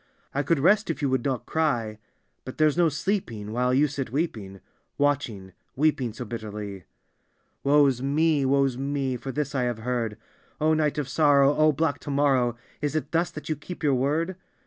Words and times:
"I 0.33 0.41
could 0.41 0.57
rest 0.59 0.89
if 0.89 1.03
you 1.03 1.11
would 1.11 1.23
not 1.23 1.45
cry, 1.45 1.99
But 2.43 2.57
there's 2.57 2.75
no 2.75 2.89
sleeping 2.89 3.51
while 3.51 3.71
you 3.71 3.87
sit 3.87 4.11
weeping 4.11 4.59
Watching, 4.97 5.51
weeping 5.75 6.11
so 6.13 6.25
bitterly." 6.25 6.85
—"Woe's 7.63 8.01
mel 8.01 8.47
Woe's 8.47 8.77
mel 8.79 9.17
For 9.19 9.31
this 9.31 9.53
I 9.53 9.61
have 9.65 9.77
heard. 9.77 10.17
Ob 10.59 10.77
nif^t 10.77 10.97
of 10.97 11.07
sorrow— 11.07 11.55
oh, 11.55 11.71
black 11.71 11.99
to 11.99 12.09
morrow 12.09 12.53
I 12.81 12.85
Is 12.87 12.95
it 12.95 13.11
thus 13.11 13.29
that 13.29 13.47
you 13.47 13.55
fceep 13.55 13.83
your 13.83 13.93
word? 13.93 14.37